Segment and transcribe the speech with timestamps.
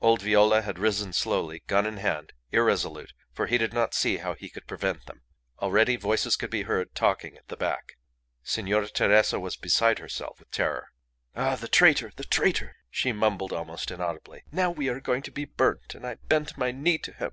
[0.00, 4.32] Old Viola had risen slowly, gun in hand, irresolute, for he did not see how
[4.34, 5.22] he could prevent them.
[5.58, 7.94] Already voices could be heard talking at the back.
[8.44, 10.86] Signora Teresa was beside herself with terror.
[11.34, 11.56] "Ah!
[11.56, 12.12] the traitor!
[12.14, 14.44] the traitor!" she mumbled, almost inaudibly.
[14.52, 17.32] "Now we are going to be burnt; and I bent my knee to him.